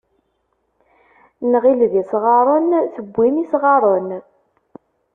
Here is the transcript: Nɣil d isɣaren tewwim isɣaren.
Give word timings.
Nɣil 1.51 1.81
d 1.91 1.93
isɣaren 2.01 2.67
tewwim 2.95 3.35
isɣaren. 3.43 4.09